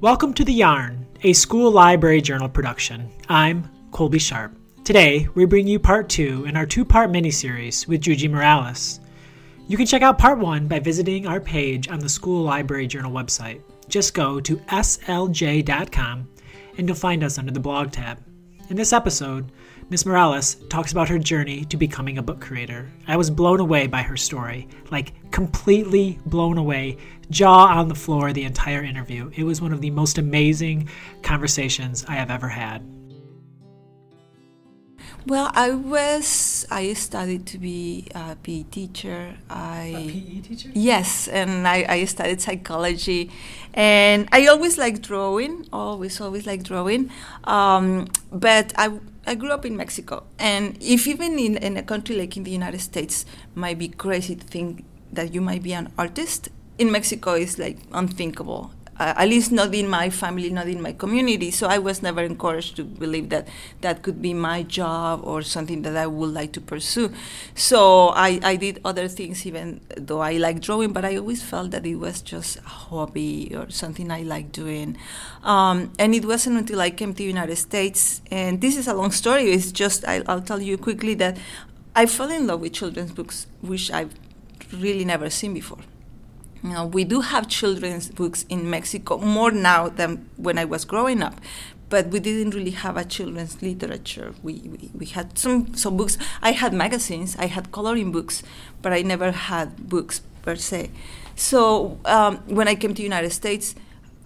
Welcome 0.00 0.34
to 0.34 0.44
The 0.44 0.52
Yarn, 0.52 1.06
a 1.22 1.32
school 1.34 1.70
library 1.70 2.20
journal 2.20 2.48
production. 2.48 3.08
I'm 3.28 3.70
Colby 3.92 4.18
Sharp. 4.18 4.58
Today, 4.82 5.28
we 5.36 5.44
bring 5.44 5.68
you 5.68 5.78
part 5.78 6.08
two 6.08 6.44
in 6.46 6.56
our 6.56 6.66
two 6.66 6.84
part 6.84 7.12
miniseries 7.12 7.86
with 7.86 8.02
Yuyi 8.02 8.28
Morales. 8.28 8.98
You 9.68 9.76
can 9.76 9.86
check 9.86 10.02
out 10.02 10.18
part 10.18 10.40
one 10.40 10.66
by 10.66 10.80
visiting 10.80 11.28
our 11.28 11.38
page 11.38 11.88
on 11.90 12.00
the 12.00 12.08
School 12.08 12.42
Library 12.42 12.88
Journal 12.88 13.12
website. 13.12 13.62
Just 13.88 14.14
go 14.14 14.40
to 14.40 14.56
slj.com 14.56 16.28
and 16.76 16.88
you'll 16.88 16.96
find 16.96 17.22
us 17.22 17.38
under 17.38 17.52
the 17.52 17.60
blog 17.60 17.92
tab. 17.92 18.20
In 18.68 18.74
this 18.74 18.92
episode, 18.92 19.52
Miss 19.88 20.04
Morales 20.04 20.56
talks 20.68 20.90
about 20.90 21.08
her 21.08 21.18
journey 21.18 21.64
to 21.66 21.76
becoming 21.76 22.18
a 22.18 22.22
book 22.22 22.40
creator. 22.40 22.90
I 23.06 23.16
was 23.16 23.30
blown 23.30 23.60
away 23.60 23.86
by 23.86 24.02
her 24.02 24.16
story, 24.16 24.66
like 24.90 25.12
completely 25.30 26.18
blown 26.26 26.58
away, 26.58 26.96
jaw 27.30 27.66
on 27.66 27.86
the 27.86 27.94
floor 27.94 28.32
the 28.32 28.42
entire 28.42 28.82
interview. 28.82 29.30
It 29.36 29.44
was 29.44 29.60
one 29.60 29.72
of 29.72 29.80
the 29.80 29.90
most 29.90 30.18
amazing 30.18 30.88
conversations 31.22 32.04
I 32.08 32.14
have 32.14 32.32
ever 32.32 32.48
had. 32.48 32.82
Well, 35.24 35.50
I 35.54 35.70
was 35.70 36.66
I 36.70 36.92
studied 36.94 37.46
to 37.46 37.58
be 37.58 38.08
a 38.14 38.36
PE 38.42 38.64
teacher. 38.64 39.36
I 39.50 39.94
A 39.96 40.10
PE 40.10 40.40
teacher? 40.40 40.70
Yes, 40.74 41.28
and 41.28 41.66
I, 41.66 41.84
I 41.88 42.04
studied 42.06 42.40
psychology, 42.40 43.30
and 43.74 44.28
I 44.32 44.46
always 44.46 44.78
liked 44.78 45.02
drawing. 45.02 45.66
Always, 45.72 46.20
always 46.20 46.46
liked 46.46 46.64
drawing. 46.64 47.10
Um, 47.42 48.06
but 48.30 48.72
I 48.76 48.98
I 49.28 49.34
grew 49.34 49.50
up 49.50 49.66
in 49.66 49.76
Mexico, 49.76 50.22
and 50.38 50.78
if 50.80 51.08
even 51.08 51.36
in, 51.38 51.56
in 51.56 51.76
a 51.76 51.82
country 51.82 52.16
like 52.16 52.36
in 52.36 52.44
the 52.44 52.52
United 52.52 52.80
States 52.80 53.26
might 53.56 53.76
be 53.76 53.88
crazy 53.88 54.36
to 54.36 54.44
think 54.44 54.84
that 55.12 55.34
you 55.34 55.40
might 55.40 55.64
be 55.64 55.72
an 55.72 55.92
artist, 55.98 56.48
in 56.78 56.92
Mexico 56.92 57.34
is 57.34 57.58
like 57.58 57.78
unthinkable. 57.92 58.70
Uh, 58.98 59.12
at 59.16 59.28
least 59.28 59.52
not 59.52 59.74
in 59.74 59.88
my 59.88 60.08
family, 60.08 60.48
not 60.48 60.66
in 60.66 60.80
my 60.80 60.92
community. 60.92 61.50
So 61.50 61.66
I 61.66 61.76
was 61.76 62.02
never 62.02 62.22
encouraged 62.22 62.76
to 62.76 62.84
believe 62.84 63.28
that 63.28 63.46
that 63.82 64.02
could 64.02 64.22
be 64.22 64.32
my 64.32 64.62
job 64.62 65.20
or 65.22 65.42
something 65.42 65.82
that 65.82 65.96
I 65.96 66.06
would 66.06 66.30
like 66.30 66.52
to 66.52 66.62
pursue. 66.62 67.12
So 67.54 68.08
I, 68.08 68.40
I 68.42 68.56
did 68.56 68.80
other 68.84 69.06
things, 69.08 69.44
even 69.44 69.80
though 69.96 70.20
I 70.20 70.38
like 70.38 70.60
drawing, 70.60 70.92
but 70.92 71.04
I 71.04 71.16
always 71.16 71.42
felt 71.42 71.72
that 71.72 71.84
it 71.84 71.96
was 71.96 72.22
just 72.22 72.56
a 72.56 72.62
hobby 72.62 73.52
or 73.54 73.68
something 73.68 74.10
I 74.10 74.22
like 74.22 74.50
doing. 74.50 74.96
Um, 75.42 75.92
and 75.98 76.14
it 76.14 76.24
wasn't 76.24 76.56
until 76.56 76.80
I 76.80 76.90
came 76.90 77.12
to 77.12 77.18
the 77.18 77.24
United 77.24 77.56
States, 77.56 78.22
and 78.30 78.60
this 78.60 78.76
is 78.76 78.88
a 78.88 78.94
long 78.94 79.10
story. 79.10 79.50
It's 79.50 79.72
just 79.72 80.06
I, 80.08 80.22
I'll 80.26 80.40
tell 80.40 80.62
you 80.62 80.78
quickly 80.78 81.14
that 81.14 81.36
I 81.94 82.06
fell 82.06 82.30
in 82.30 82.46
love 82.46 82.60
with 82.60 82.72
children's 82.72 83.12
books, 83.12 83.46
which 83.60 83.90
I've 83.90 84.14
really 84.72 85.04
never 85.04 85.28
seen 85.30 85.54
before. 85.54 85.78
You 86.66 86.72
know, 86.72 86.84
we 86.84 87.04
do 87.04 87.20
have 87.20 87.46
children's 87.46 88.08
books 88.08 88.44
in 88.48 88.68
Mexico 88.68 89.18
more 89.18 89.52
now 89.52 89.88
than 89.88 90.28
when 90.36 90.58
I 90.58 90.64
was 90.64 90.84
growing 90.84 91.22
up, 91.22 91.40
but 91.88 92.08
we 92.08 92.18
didn't 92.18 92.54
really 92.54 92.72
have 92.72 92.96
a 92.96 93.04
children's 93.04 93.62
literature. 93.62 94.34
We, 94.42 94.54
we, 94.64 94.90
we 94.92 95.06
had 95.06 95.38
some, 95.38 95.76
some 95.76 95.96
books. 95.96 96.18
I 96.42 96.50
had 96.50 96.72
magazines, 96.74 97.36
I 97.38 97.46
had 97.46 97.70
coloring 97.70 98.10
books, 98.10 98.42
but 98.82 98.92
I 98.92 99.02
never 99.02 99.30
had 99.30 99.88
books 99.88 100.22
per 100.42 100.56
se. 100.56 100.90
So 101.36 102.00
um, 102.04 102.38
when 102.46 102.66
I 102.66 102.74
came 102.74 102.94
to 102.94 102.96
the 102.96 103.04
United 103.04 103.30
States, 103.30 103.76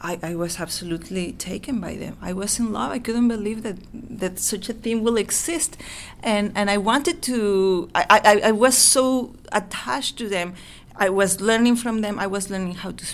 I, 0.00 0.18
I 0.22 0.34
was 0.34 0.58
absolutely 0.58 1.32
taken 1.32 1.78
by 1.78 1.96
them. 1.96 2.16
I 2.22 2.32
was 2.32 2.58
in 2.58 2.72
love. 2.72 2.90
I 2.90 2.98
couldn't 2.98 3.28
believe 3.28 3.62
that 3.64 3.76
that 3.92 4.38
such 4.38 4.70
a 4.70 4.72
thing 4.72 5.02
will 5.02 5.18
exist, 5.18 5.76
and 6.22 6.52
and 6.54 6.70
I 6.70 6.78
wanted 6.78 7.20
to. 7.24 7.90
I, 7.94 8.06
I, 8.24 8.48
I 8.48 8.52
was 8.52 8.78
so 8.78 9.34
attached 9.52 10.16
to 10.16 10.28
them. 10.28 10.54
I 11.00 11.08
was 11.08 11.40
learning 11.40 11.76
from 11.76 12.02
them. 12.02 12.18
I 12.18 12.26
was 12.26 12.50
learning 12.50 12.74
how 12.74 12.92
to 12.92 13.04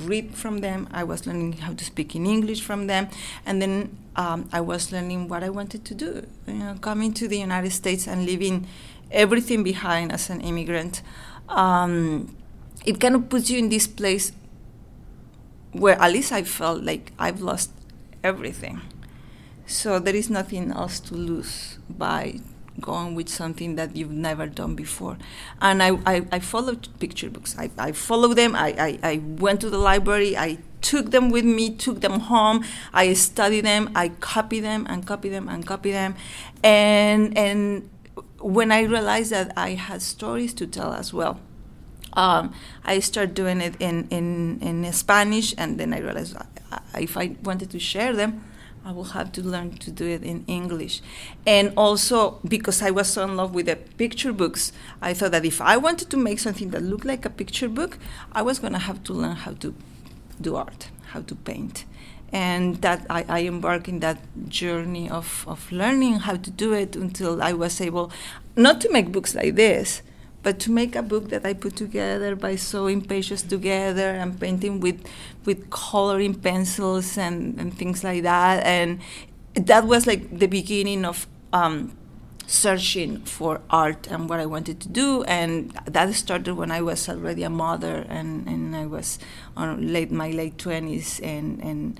read 0.00 0.34
from 0.34 0.58
them. 0.58 0.88
I 0.92 1.02
was 1.02 1.26
learning 1.26 1.54
how 1.54 1.74
to 1.74 1.84
speak 1.84 2.14
in 2.14 2.26
English 2.26 2.62
from 2.62 2.86
them, 2.86 3.08
and 3.44 3.60
then 3.60 3.98
um, 4.14 4.48
I 4.52 4.60
was 4.60 4.92
learning 4.92 5.28
what 5.28 5.42
I 5.42 5.50
wanted 5.50 5.84
to 5.86 5.94
do. 5.94 6.26
You 6.46 6.54
know, 6.54 6.76
coming 6.80 7.12
to 7.14 7.26
the 7.26 7.38
United 7.38 7.72
States 7.72 8.06
and 8.06 8.24
leaving 8.24 8.68
everything 9.10 9.64
behind 9.64 10.12
as 10.12 10.30
an 10.30 10.40
immigrant. 10.40 11.02
Um, 11.48 12.36
it 12.86 13.00
kind 13.00 13.16
of 13.16 13.28
puts 13.28 13.50
you 13.50 13.58
in 13.58 13.68
this 13.68 13.88
place 13.88 14.30
where 15.72 16.00
at 16.00 16.12
least 16.12 16.30
I 16.30 16.44
felt 16.44 16.84
like 16.84 17.12
I've 17.18 17.40
lost 17.40 17.70
everything. 18.22 18.80
So 19.66 19.98
there 19.98 20.14
is 20.14 20.30
nothing 20.30 20.70
else 20.70 21.00
to 21.00 21.14
lose 21.14 21.78
by 21.88 22.40
going 22.80 23.14
with 23.14 23.28
something 23.28 23.76
that 23.76 23.96
you've 23.96 24.10
never 24.10 24.46
done 24.46 24.74
before. 24.74 25.16
And 25.60 25.82
I, 25.82 25.98
I, 26.06 26.26
I 26.32 26.38
followed 26.40 26.88
picture 26.98 27.30
books. 27.30 27.56
I, 27.58 27.70
I 27.78 27.92
followed 27.92 28.34
them. 28.34 28.54
I, 28.54 28.74
I, 28.78 28.98
I 29.02 29.16
went 29.16 29.60
to 29.62 29.70
the 29.70 29.78
library. 29.78 30.36
I 30.36 30.58
took 30.80 31.10
them 31.10 31.30
with 31.30 31.44
me, 31.44 31.70
took 31.70 32.00
them 32.00 32.20
home. 32.20 32.64
I 32.92 33.12
studied 33.14 33.64
them. 33.64 33.90
I 33.94 34.08
copied 34.08 34.60
them 34.60 34.86
and 34.88 35.06
copied 35.06 35.30
them 35.30 35.48
and 35.48 35.66
copied 35.66 35.92
them. 35.92 36.16
And, 36.62 37.36
and 37.38 37.88
when 38.40 38.72
I 38.72 38.82
realized 38.82 39.30
that 39.32 39.52
I 39.56 39.70
had 39.70 40.02
stories 40.02 40.52
to 40.54 40.66
tell 40.66 40.92
as 40.92 41.12
well, 41.12 41.40
um, 42.12 42.52
I 42.84 43.00
started 43.00 43.34
doing 43.34 43.60
it 43.60 43.74
in, 43.80 44.06
in, 44.08 44.60
in 44.60 44.92
Spanish, 44.92 45.52
and 45.58 45.80
then 45.80 45.92
I 45.92 45.98
realized 45.98 46.36
uh, 46.36 46.78
if 46.96 47.16
I 47.16 47.36
wanted 47.42 47.70
to 47.70 47.80
share 47.80 48.12
them, 48.12 48.44
I 48.84 48.92
will 48.92 49.04
have 49.04 49.32
to 49.32 49.42
learn 49.42 49.76
to 49.78 49.90
do 49.90 50.06
it 50.06 50.22
in 50.22 50.44
English. 50.46 51.00
And 51.46 51.72
also, 51.76 52.38
because 52.46 52.82
I 52.82 52.90
was 52.90 53.08
so 53.08 53.24
in 53.24 53.36
love 53.36 53.54
with 53.54 53.66
the 53.66 53.76
picture 53.76 54.32
books, 54.32 54.72
I 55.00 55.14
thought 55.14 55.32
that 55.32 55.44
if 55.44 55.60
I 55.60 55.78
wanted 55.78 56.10
to 56.10 56.18
make 56.18 56.38
something 56.38 56.70
that 56.70 56.82
looked 56.82 57.06
like 57.06 57.24
a 57.24 57.30
picture 57.30 57.68
book, 57.68 57.98
I 58.32 58.42
was 58.42 58.58
going 58.58 58.74
to 58.74 58.78
have 58.78 59.02
to 59.04 59.14
learn 59.14 59.36
how 59.36 59.52
to 59.52 59.74
do 60.38 60.56
art, 60.56 60.90
how 61.12 61.22
to 61.22 61.34
paint. 61.34 61.86
And 62.30 62.82
that 62.82 63.06
I, 63.08 63.24
I 63.28 63.40
embarked 63.44 63.88
in 63.88 64.00
that 64.00 64.18
journey 64.48 65.08
of, 65.08 65.44
of 65.48 65.70
learning 65.72 66.20
how 66.20 66.36
to 66.36 66.50
do 66.50 66.74
it 66.74 66.94
until 66.94 67.40
I 67.42 67.52
was 67.52 67.80
able 67.80 68.12
not 68.56 68.80
to 68.82 68.92
make 68.92 69.12
books 69.12 69.34
like 69.34 69.54
this, 69.54 70.02
but 70.44 70.60
to 70.60 70.70
make 70.70 70.94
a 70.94 71.02
book 71.02 71.30
that 71.30 71.44
I 71.44 71.54
put 71.54 71.74
together 71.74 72.36
by 72.36 72.54
sewing 72.54 73.00
pages 73.02 73.42
together 73.42 74.10
and 74.10 74.38
painting 74.38 74.78
with 74.78 75.02
with 75.44 75.70
coloring 75.70 76.34
pencils 76.34 77.18
and, 77.18 77.58
and 77.58 77.76
things 77.76 78.04
like 78.04 78.22
that. 78.22 78.62
And 78.64 79.00
that 79.54 79.86
was 79.86 80.06
like 80.06 80.38
the 80.38 80.46
beginning 80.46 81.04
of 81.04 81.26
um, 81.52 81.96
searching 82.46 83.24
for 83.24 83.62
art 83.70 84.06
and 84.10 84.28
what 84.28 84.38
I 84.38 84.46
wanted 84.46 84.80
to 84.80 84.88
do. 84.88 85.24
And 85.24 85.72
that 85.86 86.14
started 86.14 86.54
when 86.54 86.70
I 86.70 86.82
was 86.82 87.08
already 87.08 87.42
a 87.42 87.50
mother 87.50 88.06
and, 88.08 88.46
and 88.46 88.76
I 88.76 88.86
was 88.86 89.18
on 89.56 89.92
late 89.92 90.12
my 90.12 90.30
late 90.30 90.58
twenties 90.58 91.20
and 91.20 91.60
and 91.64 91.98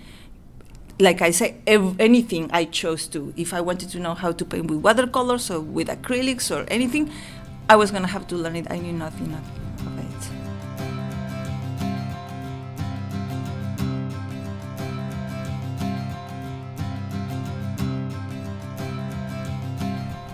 like 1.00 1.22
I 1.22 1.30
say, 1.32 1.56
ev- 1.66 1.96
anything 1.98 2.50
I 2.52 2.66
chose 2.66 3.08
to. 3.08 3.32
If 3.36 3.52
I 3.52 3.60
wanted 3.60 3.88
to 3.90 3.98
know 3.98 4.14
how 4.14 4.32
to 4.32 4.44
paint 4.44 4.70
with 4.70 4.80
watercolors 4.80 5.50
or 5.50 5.60
with 5.60 5.88
acrylics 5.88 6.54
or 6.54 6.64
anything, 6.68 7.10
I 7.68 7.76
was 7.76 7.90
gonna 7.90 8.06
have 8.06 8.26
to 8.28 8.36
learn 8.36 8.56
it. 8.56 8.66
I 8.70 8.78
knew 8.78 8.92
nothing 8.92 9.32
of 9.32 9.98
it. 9.98 10.44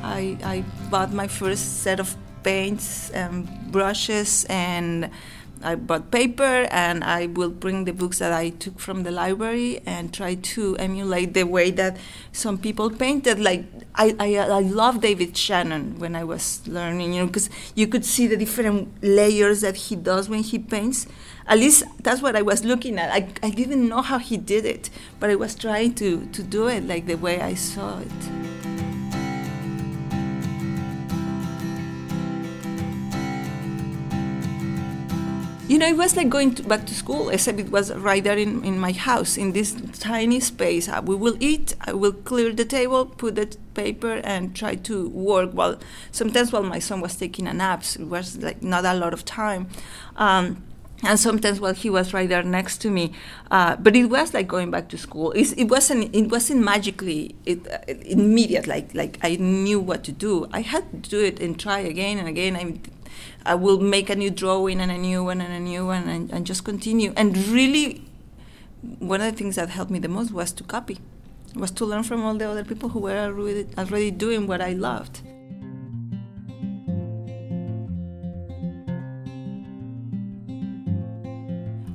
I, 0.03 0.37
I 0.43 0.65
bought 0.91 1.13
my 1.13 1.29
first 1.29 1.83
set 1.83 2.01
of 2.01 2.17
paints 2.43 3.11
and 3.11 3.49
brushes 3.71 4.45
and 4.51 5.11
I 5.63 5.75
bought 5.75 6.11
paper 6.11 6.67
and 6.71 7.05
I 7.05 7.27
will 7.27 7.51
bring 7.51 7.85
the 7.85 7.93
books 7.93 8.19
that 8.19 8.33
I 8.33 8.51
took 8.51 8.79
from 8.79 9.03
the 9.03 9.11
library 9.11 9.81
and 9.85 10.13
try 10.13 10.35
to 10.35 10.77
emulate 10.77 11.35
the 11.35 11.45
way 11.45 11.71
that 11.73 11.99
some 12.33 12.57
people 12.59 12.91
painted. 12.91 13.39
Like 13.39 13.65
I, 13.95 14.17
I, 14.19 14.37
I 14.37 14.61
love 14.61 15.01
David 15.01 15.37
Shannon 15.37 15.99
when 15.99 16.17
I 16.17 16.25
was 16.25 16.67
learning, 16.67 17.13
you 17.13 17.21
know, 17.21 17.27
because 17.27 17.51
you 17.75 17.87
could 17.87 18.05
see 18.05 18.27
the 18.27 18.37
different 18.37 19.03
layers 19.03 19.61
that 19.61 19.77
he 19.77 19.97
does 19.97 20.29
when 20.29 20.43
he 20.43 20.59
paints. 20.59 21.07
At 21.47 21.59
least 21.59 21.85
that's 22.03 22.23
what 22.23 22.37
I 22.37 22.43
was 22.43 22.65
looking 22.65 22.99
at. 22.99 23.11
I, 23.13 23.29
I 23.43 23.51
didn't 23.51 23.89
know 23.89 24.03
how 24.03 24.19
he 24.19 24.37
did 24.37 24.65
it, 24.65 24.89
but 25.19 25.31
I 25.31 25.35
was 25.35 25.55
trying 25.55 25.95
to, 25.97 26.27
to 26.27 26.43
do 26.43 26.69
it 26.69 26.85
like 26.87 27.07
the 27.07 27.17
way 27.17 27.41
I 27.41 27.55
saw 27.55 27.99
it. 27.99 28.90
You 35.71 35.79
know, 35.79 35.87
it 35.87 35.97
was 35.97 36.17
like 36.17 36.29
going 36.29 36.53
to, 36.57 36.65
back 36.65 36.85
to 36.87 36.95
school, 36.97 37.29
except 37.29 37.61
it 37.61 37.71
was 37.71 37.95
right 37.95 38.25
there 38.25 38.37
in, 38.37 38.65
in 38.65 38.81
my 38.81 38.91
house, 38.91 39.37
in 39.37 39.53
this 39.53 39.77
tiny 40.01 40.41
space. 40.41 40.89
Uh, 40.89 41.01
we 41.05 41.15
will 41.15 41.37
eat, 41.39 41.77
I 41.83 41.93
will 41.93 42.13
clear 42.13 42.53
the 42.53 42.65
table, 42.65 43.07
put 43.07 43.37
the 43.37 43.57
paper, 43.75 44.15
and 44.25 44.57
try 44.57 44.75
to 44.75 45.09
work. 45.11 45.53
While 45.53 45.79
sometimes 46.11 46.51
while 46.51 46.65
my 46.65 46.81
son 46.81 47.01
was 47.01 47.15
taking 47.15 47.47
a 47.47 47.53
nap, 47.53 47.85
so 47.85 48.01
it 48.01 48.09
was 48.09 48.39
like 48.39 48.65
not 48.65 48.85
a 48.85 48.95
lot 48.95 49.13
of 49.13 49.25
time. 49.25 49.69
Um, 50.17 50.65
and 51.05 51.21
sometimes 51.21 51.61
while 51.61 51.73
he 51.73 51.89
was 51.89 52.13
right 52.13 52.29
there 52.29 52.43
next 52.43 52.79
to 52.79 52.91
me, 52.91 53.13
uh, 53.53 53.77
but 53.77 53.95
it 53.95 54.07
was 54.07 54.35
like 54.35 54.49
going 54.49 54.73
back 54.73 54.89
to 54.89 54.99
school. 54.99 55.31
It 55.37 55.71
wasn't. 55.71 56.13
It 56.15 56.31
wasn't 56.31 56.63
magically 56.63 57.37
it, 57.47 57.67
uh, 57.71 57.79
immediate. 57.87 58.67
Like 58.67 58.93
like 58.95 59.19
I 59.23 59.37
knew 59.37 59.79
what 59.79 60.03
to 60.05 60.13
do. 60.13 60.49
I 60.53 60.63
had 60.63 61.05
to 61.05 61.11
do 61.11 61.21
it 61.21 61.41
and 61.41 61.59
try 61.59 61.79
again 61.79 62.19
and 62.19 62.27
again. 62.27 62.57
I 62.57 62.75
I 63.45 63.55
will 63.55 63.81
make 63.81 64.11
a 64.11 64.17
new 64.17 64.31
drawing 64.31 64.81
and 64.81 64.91
a 64.91 64.99
new 64.99 65.25
one 65.25 65.41
and 65.41 65.53
a 65.53 65.61
new 65.61 65.87
one 65.87 66.09
and, 66.09 66.31
and 66.31 66.47
just 66.47 66.65
continue. 66.65 67.13
And 67.17 67.37
really, 67.49 68.05
one 68.99 69.21
of 69.21 69.31
the 69.31 69.37
things 69.37 69.57
that 69.57 69.71
helped 69.71 69.91
me 69.91 69.99
the 69.99 70.09
most 70.09 70.33
was 70.33 70.53
to 70.53 70.65
copy, 70.65 70.99
was 71.55 71.71
to 71.73 71.85
learn 71.85 72.03
from 72.03 72.25
all 72.25 72.35
the 72.35 72.49
other 72.49 72.65
people 72.65 72.91
who 72.91 73.01
were 73.01 73.17
already, 73.17 73.67
already 73.77 74.11
doing 74.11 74.47
what 74.47 74.61
I 74.61 74.73
loved. 74.73 75.23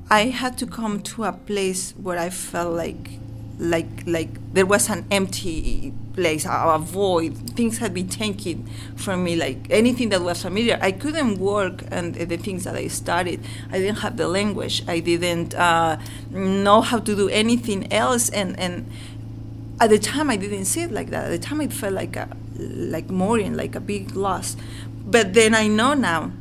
I 0.10 0.25
had 0.25 0.57
to 0.60 0.68
come 0.68 1.01
to 1.01 1.24
a 1.24 1.33
place 1.33 1.92
where 1.94 2.19
I 2.19 2.30
felt 2.30 2.75
like 2.75 3.19
like 3.57 4.06
like 4.06 4.54
there 4.54 4.66
was 4.66 4.90
an 4.90 5.06
empty 5.12 5.94
place, 6.13 6.46
a, 6.46 6.78
void. 6.80 7.36
Things 7.56 7.78
had 7.78 7.94
been 7.94 8.07
taken 8.07 8.68
from 8.96 9.24
me, 9.24 9.36
like 9.36 9.68
anything 9.69 10.10
that 10.10 10.22
was 10.22 10.42
familiar. 10.42 10.78
I 10.81 10.92
couldn't 10.92 11.38
work 11.40 11.84
and 11.92 12.16
the 12.16 12.38
things 12.38 12.63
that 12.63 12.75
I 12.75 12.88
studied. 12.88 13.42
I 13.72 13.80
didn't 13.80 13.98
have 13.98 14.18
the 14.18 14.28
language. 14.28 14.84
I 14.88 15.00
didn't 15.00 15.54
uh, 15.54 15.98
know 16.31 16.81
how 16.81 17.00
to 17.00 17.16
do 17.16 17.30
anything 17.30 17.92
else. 17.92 18.30
And 18.30 18.57
and 18.60 18.90
at 19.80 19.90
the 19.90 20.00
time, 20.00 20.30
I 20.30 20.38
didn't 20.38 20.66
see 20.66 20.84
it 20.84 20.92
like 20.92 21.10
that. 21.10 21.25
At 21.25 21.31
the 21.31 21.40
time, 21.40 21.62
it 21.62 21.74
felt 21.74 21.94
like 21.94 22.16
a 22.16 22.30
like 22.58 23.10
mourning, 23.10 23.56
like 23.56 23.75
a 23.75 23.81
big 23.81 24.16
loss. 24.16 24.56
But 25.06 25.34
then 25.34 25.54
I 25.54 25.68
know 25.68 25.94
now 25.94 26.31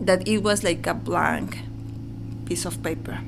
that 0.00 0.26
it 0.26 0.38
was 0.38 0.64
like 0.64 0.86
a 0.86 0.94
blank 0.94 1.58
piece 2.46 2.64
of 2.64 2.82
paper. 2.82 3.20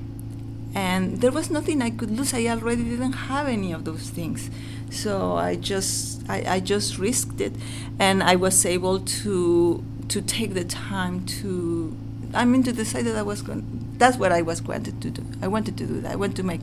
And 0.75 1.21
there 1.21 1.31
was 1.31 1.51
nothing 1.51 1.83
I 1.83 1.91
could 1.91 2.11
lose. 2.11 2.33
I 2.33 2.47
already 2.47 2.85
didn't 2.85 3.13
have 3.13 3.47
any 3.47 3.73
of 3.73 3.85
those 3.85 4.09
things. 4.11 4.51
So 4.91 5.37
I 5.37 5.57
just 5.57 6.23
I, 6.29 6.57
I 6.57 6.61
just 6.61 6.99
risked 6.99 7.41
it 7.41 7.55
and 7.99 8.23
I 8.23 8.37
was 8.37 8.65
able 8.67 9.01
to 9.01 9.83
to 10.09 10.21
take 10.21 10.53
the 10.53 10.65
time 10.65 11.25
to 11.41 11.97
I 12.35 12.45
mean 12.45 12.63
to 12.65 12.73
decide 12.73 13.07
that 13.07 13.17
I 13.17 13.23
was 13.23 13.41
going 13.41 13.95
that's 13.97 14.19
what 14.19 14.33
I 14.33 14.43
was 14.43 14.61
granted 14.61 15.01
to 15.03 15.11
do. 15.11 15.25
I 15.41 15.49
wanted 15.49 15.79
to 15.79 15.87
do 15.87 16.01
that. 16.03 16.13
I 16.13 16.17
want 16.17 16.37
to 16.37 16.43
make 16.43 16.61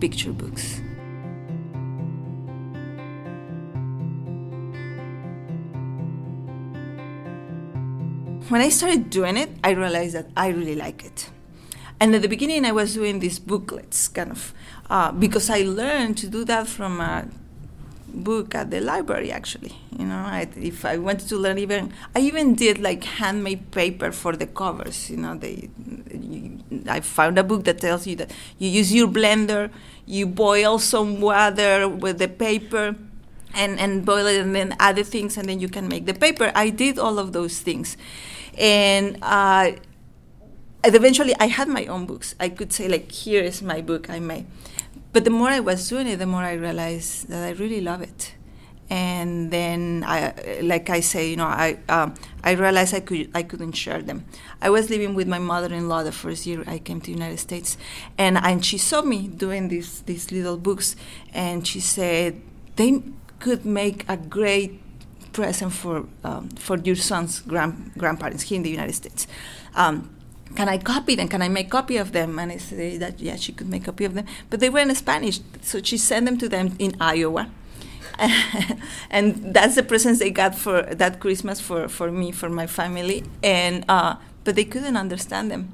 picture 0.00 0.32
books. 0.32 0.80
When 8.50 8.60
I 8.60 8.68
started 8.68 9.10
doing 9.10 9.36
it, 9.36 9.50
I 9.64 9.70
realized 9.70 10.14
that 10.14 10.28
I 10.36 10.48
really 10.48 10.76
like 10.76 11.04
it. 11.04 11.30
And 12.00 12.14
at 12.14 12.22
the 12.22 12.28
beginning, 12.28 12.64
I 12.64 12.72
was 12.72 12.94
doing 12.94 13.20
these 13.20 13.38
booklets, 13.38 14.08
kind 14.08 14.32
of, 14.32 14.52
uh, 14.90 15.12
because 15.12 15.48
I 15.48 15.62
learned 15.62 16.18
to 16.18 16.28
do 16.28 16.44
that 16.44 16.66
from 16.66 17.00
a 17.00 17.28
book 18.08 18.54
at 18.54 18.70
the 18.70 18.80
library. 18.80 19.30
Actually, 19.30 19.76
you 19.96 20.04
know, 20.04 20.16
I, 20.16 20.48
if 20.56 20.84
I 20.84 20.98
wanted 20.98 21.28
to 21.28 21.36
learn, 21.36 21.58
even 21.58 21.92
I 22.14 22.20
even 22.20 22.54
did 22.54 22.78
like 22.78 23.04
handmade 23.04 23.70
paper 23.70 24.12
for 24.12 24.36
the 24.36 24.46
covers. 24.46 25.08
You 25.10 25.18
know, 25.18 25.34
they, 25.36 25.68
you, 26.12 26.58
I 26.88 27.00
found 27.00 27.38
a 27.38 27.44
book 27.44 27.64
that 27.64 27.80
tells 27.80 28.06
you 28.06 28.16
that 28.16 28.32
you 28.58 28.68
use 28.68 28.92
your 28.92 29.08
blender, 29.08 29.70
you 30.04 30.26
boil 30.26 30.78
some 30.78 31.20
water 31.20 31.88
with 31.88 32.18
the 32.18 32.28
paper. 32.28 32.96
And, 33.56 33.78
and 33.78 34.04
boil 34.04 34.26
it 34.26 34.40
and 34.40 34.52
then 34.52 34.74
add 34.80 34.96
the 34.96 35.04
things 35.04 35.36
and 35.36 35.48
then 35.48 35.60
you 35.60 35.68
can 35.68 35.86
make 35.86 36.06
the 36.06 36.12
paper. 36.12 36.50
I 36.56 36.70
did 36.70 36.98
all 36.98 37.20
of 37.20 37.32
those 37.32 37.60
things. 37.60 37.96
And 38.58 39.16
uh, 39.22 39.74
and 40.84 40.94
eventually 40.94 41.34
I 41.40 41.46
had 41.46 41.68
my 41.68 41.86
own 41.86 42.06
books. 42.06 42.34
I 42.38 42.50
could 42.50 42.72
say 42.72 42.88
like, 42.88 43.10
here 43.10 43.42
is 43.42 43.62
my 43.62 43.80
book 43.80 44.10
I 44.10 44.20
made. 44.20 44.46
But 45.12 45.24
the 45.24 45.30
more 45.30 45.48
I 45.48 45.60
was 45.60 45.88
doing 45.88 46.08
it, 46.08 46.18
the 46.18 46.26
more 46.26 46.42
I 46.42 46.54
realized 46.54 47.28
that 47.28 47.42
I 47.42 47.52
really 47.52 47.80
love 47.80 48.02
it. 48.02 48.34
And 48.90 49.50
then 49.50 50.04
I, 50.06 50.34
like 50.62 50.90
I 50.90 51.00
say, 51.00 51.30
you 51.30 51.36
know, 51.36 51.46
I 51.46 51.78
um, 51.88 52.14
I 52.42 52.52
realized 52.52 52.92
I 52.92 53.00
could 53.00 53.30
I 53.34 53.42
couldn't 53.42 53.72
share 53.72 54.02
them. 54.02 54.26
I 54.60 54.68
was 54.68 54.90
living 54.90 55.14
with 55.14 55.26
my 55.26 55.38
mother-in-law 55.38 56.02
the 56.02 56.12
first 56.12 56.44
year 56.44 56.62
I 56.66 56.78
came 56.78 57.00
to 57.00 57.06
the 57.06 57.12
United 57.12 57.38
States, 57.38 57.78
and 58.18 58.36
and 58.36 58.62
she 58.62 58.76
saw 58.76 59.00
me 59.00 59.26
doing 59.26 59.68
these 59.68 60.02
these 60.02 60.30
little 60.30 60.58
books, 60.58 60.96
and 61.32 61.66
she 61.66 61.80
said 61.80 62.42
they 62.76 63.02
could 63.38 63.64
make 63.64 64.04
a 64.06 64.18
great 64.18 64.82
present 65.32 65.72
for 65.72 66.06
um, 66.22 66.50
for 66.50 66.76
your 66.78 66.96
son's 66.96 67.40
grand, 67.40 67.92
grandparents 67.96 68.42
here 68.44 68.56
in 68.56 68.62
the 68.62 68.70
United 68.70 68.94
States. 68.94 69.26
Um, 69.74 70.13
can 70.54 70.68
I 70.68 70.78
copy 70.78 71.14
them? 71.14 71.28
Can 71.28 71.42
I 71.42 71.48
make 71.48 71.66
a 71.66 71.70
copy 71.70 71.96
of 71.96 72.12
them? 72.12 72.38
And 72.38 72.52
I 72.52 72.58
said 72.58 73.00
that 73.00 73.20
yeah, 73.20 73.36
she 73.36 73.52
could 73.52 73.68
make 73.68 73.82
a 73.82 73.86
copy 73.86 74.04
of 74.04 74.14
them, 74.14 74.26
but 74.50 74.60
they 74.60 74.70
were 74.70 74.80
in 74.80 74.94
Spanish, 74.94 75.40
so 75.62 75.82
she 75.82 75.98
sent 75.98 76.26
them 76.26 76.38
to 76.38 76.48
them 76.48 76.76
in 76.78 76.96
Iowa. 77.00 77.50
and 79.10 79.54
that's 79.54 79.74
the 79.74 79.82
presents 79.82 80.20
they 80.20 80.30
got 80.30 80.54
for 80.54 80.82
that 80.82 81.18
Christmas 81.18 81.60
for, 81.60 81.88
for 81.88 82.12
me, 82.12 82.30
for 82.30 82.48
my 82.48 82.66
family. 82.66 83.24
And 83.42 83.84
uh, 83.88 84.16
but 84.44 84.54
they 84.54 84.64
couldn't 84.64 84.96
understand 84.96 85.50
them. 85.50 85.72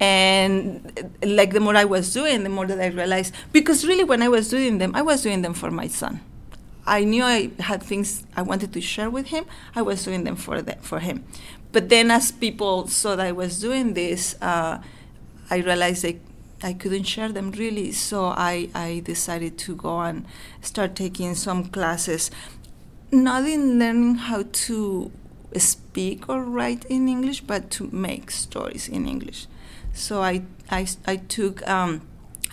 And 0.00 1.14
like 1.22 1.52
the 1.52 1.60
more 1.60 1.76
I 1.76 1.84
was 1.84 2.12
doing, 2.12 2.42
the 2.42 2.48
more 2.48 2.66
that 2.66 2.80
I 2.80 2.86
realized 2.86 3.34
because 3.52 3.86
really 3.86 4.04
when 4.04 4.22
I 4.22 4.28
was 4.28 4.48
doing 4.48 4.78
them, 4.78 4.94
I 4.94 5.02
was 5.02 5.22
doing 5.22 5.42
them 5.42 5.54
for 5.54 5.70
my 5.70 5.86
son. 5.86 6.20
I 6.84 7.04
knew 7.04 7.22
I 7.22 7.50
had 7.60 7.82
things 7.82 8.24
I 8.36 8.42
wanted 8.42 8.72
to 8.72 8.80
share 8.80 9.08
with 9.08 9.28
him. 9.28 9.44
I 9.76 9.82
was 9.82 10.04
doing 10.04 10.24
them 10.24 10.34
for 10.34 10.60
the, 10.60 10.74
for 10.80 10.98
him. 10.98 11.24
But 11.72 11.88
then, 11.88 12.10
as 12.10 12.30
people 12.30 12.86
saw 12.86 13.16
that 13.16 13.26
I 13.26 13.32
was 13.32 13.60
doing 13.60 13.94
this, 13.94 14.36
uh, 14.42 14.78
I 15.50 15.56
realized 15.56 16.04
I, 16.04 16.18
I 16.62 16.74
couldn't 16.74 17.04
share 17.04 17.30
them 17.32 17.50
really. 17.52 17.92
So 17.92 18.26
I, 18.26 18.68
I 18.74 19.02
decided 19.04 19.58
to 19.58 19.74
go 19.74 20.00
and 20.00 20.26
start 20.60 20.94
taking 20.94 21.34
some 21.34 21.64
classes, 21.64 22.30
not 23.10 23.44
in 23.48 23.78
learning 23.78 24.16
how 24.16 24.44
to 24.52 25.10
speak 25.56 26.28
or 26.28 26.44
write 26.44 26.84
in 26.86 27.08
English, 27.08 27.40
but 27.40 27.70
to 27.72 27.88
make 27.90 28.30
stories 28.30 28.88
in 28.88 29.08
English. 29.08 29.46
So 29.94 30.22
I, 30.22 30.42
I, 30.70 30.86
I 31.06 31.16
took. 31.16 31.66
Um, 31.68 32.02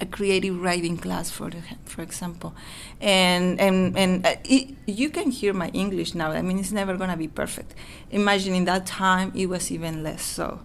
a 0.01 0.05
creative 0.05 0.61
writing 0.61 0.97
class 0.97 1.29
for 1.29 1.51
for 1.85 2.01
example. 2.01 2.53
And 3.01 3.59
and 3.59 3.97
and 3.97 4.25
uh, 4.25 4.35
it, 4.43 4.75
you 4.85 5.09
can 5.09 5.31
hear 5.31 5.53
my 5.53 5.69
english 5.69 6.15
now. 6.15 6.31
I 6.31 6.41
mean 6.41 6.59
it's 6.59 6.71
never 6.71 6.95
going 6.97 7.09
to 7.09 7.17
be 7.17 7.27
perfect. 7.27 7.75
Imagine 8.11 8.53
in 8.55 8.65
that 8.65 8.85
time 8.85 9.31
it 9.35 9.47
was 9.47 9.71
even 9.71 10.03
less 10.03 10.23
so. 10.23 10.59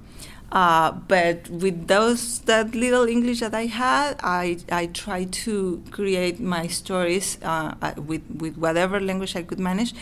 Uh, 0.53 0.93
but 1.09 1.51
with 1.51 1.89
those 1.89 2.39
that 2.41 2.77
little 2.77 3.09
English 3.09 3.41
that 3.41 3.55
I 3.55 3.67
had, 3.67 4.21
I 4.23 4.59
I 4.71 4.87
tried 4.87 5.33
to 5.45 5.83
create 5.91 6.39
my 6.39 6.69
stories 6.69 7.39
uh, 7.43 7.75
uh 7.83 7.95
with 7.97 8.23
with 8.39 8.57
whatever 8.57 9.01
language 9.01 9.35
I 9.35 9.43
could 9.43 9.59
manage, 9.59 9.95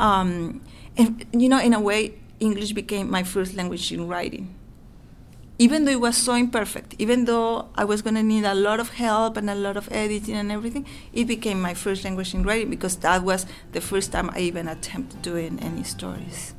um, 0.00 0.62
and 0.96 1.24
you 1.32 1.48
know, 1.48 1.60
in 1.60 1.74
a 1.74 1.80
way, 1.80 2.18
English 2.40 2.72
became 2.72 3.08
my 3.08 3.22
first 3.22 3.54
language 3.54 3.92
in 3.92 4.08
writing 4.08 4.54
even 5.60 5.84
though 5.84 5.92
it 5.92 6.00
was 6.00 6.16
so 6.16 6.32
imperfect, 6.32 6.94
even 6.98 7.26
though 7.26 7.68
I 7.74 7.84
was 7.84 8.00
going 8.00 8.14
to 8.14 8.22
need 8.22 8.44
a 8.44 8.54
lot 8.54 8.80
of 8.80 8.94
help 8.94 9.36
and 9.36 9.50
a 9.50 9.54
lot 9.54 9.76
of 9.76 9.92
editing 9.92 10.34
and 10.34 10.50
everything, 10.50 10.86
it 11.12 11.26
became 11.26 11.60
my 11.60 11.74
first 11.74 12.02
language 12.02 12.32
in 12.32 12.44
writing 12.44 12.70
because 12.70 12.96
that 12.96 13.22
was 13.22 13.44
the 13.72 13.82
first 13.82 14.10
time 14.10 14.30
I 14.30 14.38
even 14.40 14.68
attempted 14.68 15.20
doing 15.20 15.60
any 15.60 15.82
stories. 15.82 16.54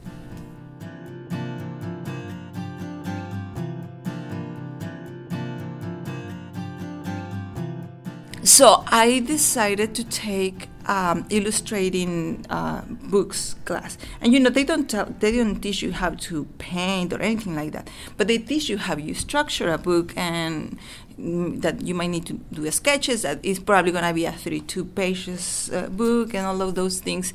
So 8.43 8.83
I 8.85 9.23
decided 9.25 9.95
to 9.95 10.03
take 10.03 10.67
um, 10.87 11.25
illustrating 11.29 12.45
uh, 12.49 12.81
books 13.03 13.55
class, 13.65 13.97
and 14.19 14.33
you 14.33 14.39
know 14.39 14.49
they 14.49 14.63
don't 14.63 14.89
tell, 14.89 15.05
they 15.19 15.31
don't 15.31 15.59
teach 15.59 15.81
you 15.81 15.91
how 15.91 16.11
to 16.11 16.45
paint 16.57 17.13
or 17.13 17.21
anything 17.21 17.55
like 17.55 17.71
that, 17.71 17.89
but 18.17 18.27
they 18.27 18.37
teach 18.37 18.69
you 18.69 18.77
how 18.77 18.95
you 18.97 19.13
structure 19.13 19.71
a 19.71 19.77
book 19.77 20.13
and 20.15 20.77
mm, 21.19 21.61
that 21.61 21.81
you 21.81 21.93
might 21.93 22.07
need 22.07 22.25
to 22.25 22.33
do 22.51 22.69
sketches. 22.71 23.21
That 23.23 23.43
is 23.43 23.59
probably 23.59 23.91
going 23.91 24.05
to 24.05 24.13
be 24.13 24.25
a 24.25 24.31
32 24.31 24.85
pages 24.85 25.69
uh, 25.73 25.87
book 25.87 26.33
and 26.33 26.45
all 26.45 26.61
of 26.61 26.75
those 26.75 26.99
things. 26.99 27.33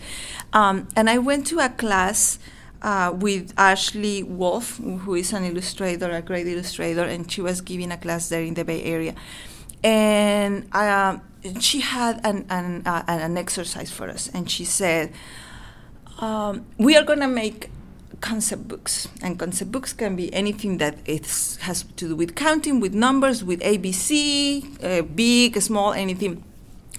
Um, 0.53 0.89
and 0.97 1.09
I 1.11 1.19
went 1.19 1.47
to 1.49 1.59
a 1.61 1.69
class. 1.69 2.39
Uh, 2.83 3.11
with 3.11 3.55
Ashley 3.57 4.23
Wolff, 4.23 4.77
who 4.77 5.15
is 5.15 5.33
an 5.33 5.45
illustrator, 5.45 6.11
a 6.11 6.21
great 6.21 6.47
illustrator, 6.47 7.03
and 7.03 7.29
she 7.33 7.41
was 7.41 7.63
giving 7.63 7.91
a 7.91 7.97
class 7.97 8.29
there 8.29 8.43
in 8.43 8.53
the 8.53 8.67
Bay 8.67 8.83
Area. 8.85 9.15
And 9.83 10.69
uh, 10.73 11.19
she 11.61 11.81
had 11.81 12.21
an, 12.25 12.47
an, 12.51 12.83
uh, 12.87 13.05
an 13.07 13.37
exercise 13.37 13.91
for 13.91 14.09
us, 14.09 14.29
and 14.33 14.51
she 14.51 14.65
said, 14.65 15.13
um, 16.19 16.67
We 16.79 16.97
are 16.97 17.05
going 17.05 17.21
to 17.21 17.29
make 17.29 17.71
concept 18.21 18.69
books. 18.69 19.09
And 19.23 19.39
concept 19.39 19.73
books 19.73 19.93
can 19.93 20.17
be 20.17 20.33
anything 20.33 20.79
that 20.79 20.99
it 21.05 21.27
has 21.61 21.83
to 21.83 22.09
do 22.09 22.17
with 22.17 22.35
counting, 22.35 22.81
with 22.81 22.95
numbers, 22.95 23.45
with 23.45 23.61
ABC, 23.61 24.83
uh, 24.83 25.03
big, 25.03 25.61
small, 25.61 25.93
anything. 25.93 26.43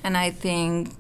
And 0.04 0.18
I 0.18 0.32
think 0.32 0.92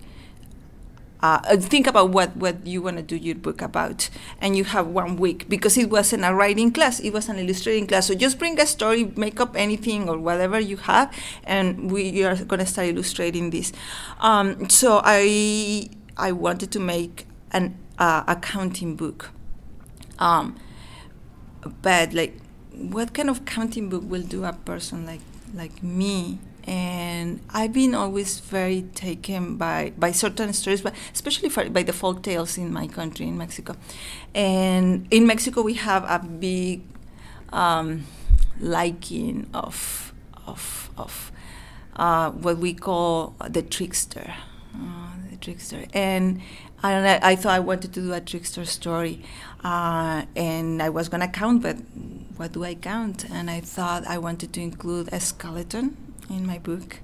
uh, 1.21 1.39
uh, 1.45 1.57
think 1.57 1.87
about 1.87 2.09
what, 2.09 2.35
what 2.37 2.65
you 2.65 2.81
want 2.81 2.97
to 2.97 3.03
do 3.03 3.15
your 3.15 3.35
book 3.35 3.61
about 3.61 4.09
and 4.39 4.55
you 4.55 4.63
have 4.63 4.87
one 4.87 5.17
week 5.17 5.49
because 5.49 5.77
it 5.77 5.89
wasn't 5.89 6.23
a 6.23 6.33
writing 6.33 6.71
class 6.71 6.99
it 6.99 7.11
was 7.11 7.27
an 7.29 7.37
illustrating 7.39 7.87
class. 7.87 8.07
So 8.07 8.15
just 8.15 8.37
bring 8.39 8.59
a 8.59 8.65
story 8.65 9.11
make 9.15 9.39
up 9.39 9.55
anything 9.55 10.09
or 10.09 10.17
whatever 10.17 10.59
you 10.59 10.77
have 10.77 11.13
and 11.43 11.91
we 11.91 12.23
are 12.23 12.35
going 12.35 12.59
to 12.59 12.65
start 12.65 12.87
illustrating 12.87 13.49
this. 13.49 13.71
Um, 14.19 14.69
so 14.69 15.01
i 15.03 15.89
i 16.17 16.31
wanted 16.31 16.71
to 16.71 16.79
make 16.79 17.27
an 17.51 17.77
uh, 17.97 18.23
accounting 18.27 18.95
book. 18.95 19.31
Um, 20.19 20.55
but 21.81 22.13
like, 22.13 22.37
what 22.73 23.13
kind 23.13 23.29
of 23.29 23.45
counting 23.45 23.89
book 23.89 24.03
will 24.05 24.21
do 24.21 24.43
a 24.45 24.53
person 24.53 25.05
like 25.05 25.21
like 25.53 25.81
me? 25.83 26.39
And 26.67 27.39
I've 27.49 27.71
been 27.71 27.95
always 27.95 28.41
very 28.41 28.81
taken 28.93 29.55
by, 29.55 29.93
by 29.97 30.11
certain 30.11 30.51
stories, 30.51 30.81
but 30.81 30.93
especially 31.13 31.47
for, 31.47 31.69
by 31.69 31.83
the 31.83 31.93
folk 31.93 32.21
tales 32.21 32.57
in 32.57 32.73
my 32.73 32.87
country, 32.87 33.25
in 33.25 33.37
Mexico. 33.37 33.77
And 34.35 35.07
in 35.09 35.25
Mexico, 35.25 35.61
we 35.61 35.75
have 35.75 36.03
a 36.03 36.19
big 36.19 36.81
um, 37.53 38.03
liking 38.59 39.47
of 39.53 40.13
of 40.45 40.89
of 40.97 41.31
uh, 41.95 42.31
what 42.31 42.57
we 42.57 42.73
call 42.73 43.35
the 43.47 43.61
trickster, 43.61 44.33
uh, 44.75 45.11
the 45.31 45.37
trickster, 45.37 45.85
and. 45.93 46.41
I, 46.83 47.19
I, 47.23 47.35
thought 47.35 47.53
I 47.53 47.59
wanted 47.59 47.91
to 47.95 48.01
do 48.01 48.13
a 48.13 48.21
trickster 48.21 48.63
story, 48.63 49.23
uh, 49.63 50.25
and 50.35 50.79
I 50.79 50.89
was 50.89 51.09
gonna 51.09 51.27
count, 51.27 51.63
but 51.63 51.75
what 52.35 52.51
do 52.51 52.63
I 52.63 52.75
count? 52.75 53.25
And 53.31 53.49
I 53.49 53.61
thought 53.61 54.05
I 54.05 54.19
wanted 54.19 54.53
to 54.53 54.61
include 54.61 55.09
a 55.11 55.19
skeleton 55.19 56.06
in 56.29 56.45
my 56.45 56.59
book, 56.59 56.99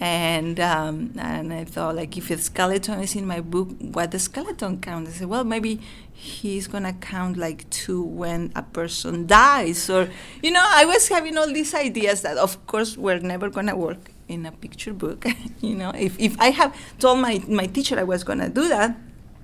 and 0.00 0.60
um, 0.60 1.12
and 1.18 1.52
I 1.52 1.64
thought 1.64 1.96
like 1.96 2.16
if 2.16 2.30
a 2.30 2.38
skeleton 2.38 3.00
is 3.00 3.16
in 3.16 3.26
my 3.26 3.40
book, 3.40 3.68
what 3.80 4.10
the 4.10 4.18
skeleton 4.18 4.80
count? 4.80 5.08
I 5.08 5.10
said, 5.12 5.28
well, 5.28 5.44
maybe 5.44 5.80
he's 6.12 6.66
gonna 6.66 6.92
count 6.92 7.36
like 7.36 7.68
two 7.70 8.02
when 8.02 8.52
a 8.54 8.62
person 8.62 9.26
dies, 9.26 9.90
or 9.90 10.08
you 10.42 10.50
know, 10.50 10.64
I 10.64 10.84
was 10.84 11.08
having 11.08 11.36
all 11.36 11.52
these 11.52 11.74
ideas 11.74 12.22
that, 12.22 12.36
of 12.36 12.66
course, 12.66 12.96
were 12.96 13.18
never 13.18 13.50
gonna 13.50 13.76
work 13.76 14.12
in 14.28 14.46
a 14.46 14.52
picture 14.52 14.92
book. 14.92 15.26
you 15.60 15.74
know, 15.74 15.90
if 15.90 16.18
if 16.18 16.38
I 16.40 16.50
have 16.50 16.76
told 16.98 17.18
my 17.18 17.42
my 17.48 17.66
teacher 17.66 17.98
I 17.98 18.04
was 18.04 18.22
gonna 18.24 18.48
do 18.48 18.68
that, 18.68 18.96